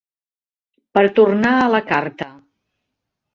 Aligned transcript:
Per 0.99 1.03
tornar 1.19 1.51
a 1.59 1.67
la 1.75 1.83
carta. 1.91 2.29